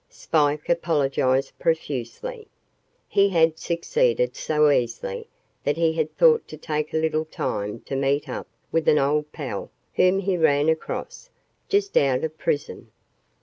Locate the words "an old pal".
8.87-9.69